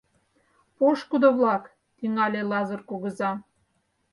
—Пошкудо-влак!— 0.77 1.63
тӱҥале 1.97 2.41
Лазыр 2.51 2.81
кугыза. 2.89 3.31